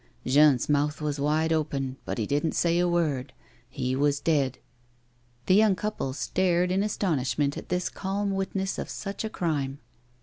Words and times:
Jean's 0.25 0.67
mouth 0.67 0.99
was 0.99 1.19
wide 1.19 1.53
open, 1.53 1.95
but 2.05 2.17
he 2.17 2.25
didn't 2.25 2.53
say 2.53 2.79
a 2.79 2.87
word; 2.87 3.33
he 3.69 3.95
was 3.95 4.19
dead." 4.19 4.57
The 5.45 5.53
yonng 5.59 5.77
couple 5.77 6.13
stared 6.13 6.71
in 6.71 6.81
astonishment 6.81 7.55
at 7.55 7.69
this 7.69 7.87
calm 7.87 8.31
witness 8.31 8.79
of 8.79 8.89
such 8.89 9.23
a 9.23 9.29
crime. 9.29 9.77